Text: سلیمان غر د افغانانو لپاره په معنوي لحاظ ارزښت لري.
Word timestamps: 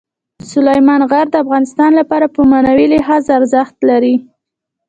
سلیمان 0.51 1.01
غر 1.11 1.25
د 1.31 1.35
افغانانو 1.43 1.97
لپاره 2.01 2.25
په 2.35 2.39
معنوي 2.51 2.85
لحاظ 2.95 3.23
ارزښت 3.37 3.75
لري. 3.89 4.15